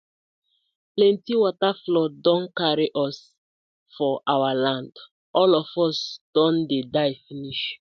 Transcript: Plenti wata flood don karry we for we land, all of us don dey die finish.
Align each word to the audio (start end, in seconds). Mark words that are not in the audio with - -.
Plenti 0.93 1.33
wata 1.43 1.69
flood 1.81 2.11
don 2.25 2.41
karry 2.59 2.87
we 2.99 3.09
for 3.95 4.13
we 4.41 4.51
land, 4.63 4.93
all 5.39 5.51
of 5.61 5.69
us 5.87 5.97
don 6.35 6.55
dey 6.69 6.83
die 6.95 7.13
finish. 7.25 7.61